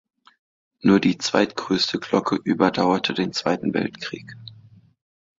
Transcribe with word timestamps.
Nur 0.79 0.99
die 0.99 1.19
zweitgrößte 1.19 1.99
Glocke 1.99 2.35
überdauerte 2.43 3.13
den 3.13 3.33
Zweiten 3.33 3.71
Weltkrieg. 3.75 4.35